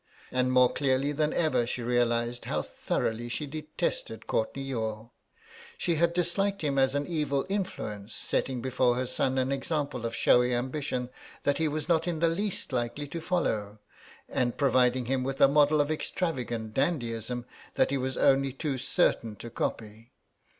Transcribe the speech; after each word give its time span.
And 0.31 0.51
more 0.51 0.73
clearly 0.73 1.11
than 1.11 1.31
ever 1.31 1.67
she 1.67 1.83
realised 1.83 2.45
how 2.45 2.63
thoroughly 2.63 3.29
she 3.29 3.45
detested 3.45 4.25
Courtenay 4.25 4.63
Youghal. 4.63 5.11
She 5.77 5.93
had 5.97 6.15
disliked 6.15 6.63
him 6.63 6.79
as 6.79 6.95
an 6.95 7.05
evil 7.05 7.45
influence, 7.49 8.15
setting 8.15 8.63
before 8.63 8.95
her 8.95 9.05
son 9.05 9.37
an 9.37 9.51
example 9.51 10.03
of 10.07 10.15
showy 10.15 10.55
ambition 10.55 11.11
that 11.43 11.59
he 11.59 11.67
was 11.67 11.87
not 11.87 12.07
in 12.07 12.17
the 12.17 12.29
least 12.29 12.73
likely 12.73 13.07
to 13.09 13.21
follow, 13.21 13.77
and 14.27 14.57
providing 14.57 15.05
him 15.05 15.23
with 15.23 15.39
a 15.39 15.47
model 15.47 15.79
of 15.79 15.91
extravagant 15.91 16.73
dandyism 16.73 17.45
that 17.75 17.91
he 17.91 17.97
was 17.99 18.17
only 18.17 18.51
too 18.51 18.79
certain 18.79 19.35
to 19.35 19.51
copy. 19.51 20.13